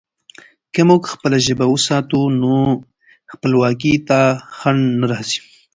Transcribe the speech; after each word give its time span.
که 0.73 0.81
موږ 0.89 1.03
خپله 1.13 1.37
ژبه 1.45 1.65
وساتو، 1.69 2.19
نو 2.41 2.53
خپلواکي 3.31 3.93
ته 4.07 4.19
خنډ 4.57 4.83
نه 4.99 5.05
راځي. 5.11 5.39